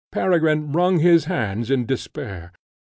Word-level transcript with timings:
Peregrine 0.11 0.71
wrung 0.71 0.97
his 0.97 1.25
hands 1.25 1.69
in 1.69 1.85
despair. 1.85 2.51